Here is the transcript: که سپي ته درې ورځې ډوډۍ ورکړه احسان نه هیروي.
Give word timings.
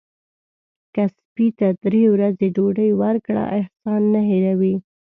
که 0.93 1.03
سپي 1.15 1.47
ته 1.57 1.67
درې 1.83 2.03
ورځې 2.13 2.47
ډوډۍ 2.55 2.89
ورکړه 3.01 3.43
احسان 3.57 4.01
نه 4.13 4.21
هیروي. 4.29 4.75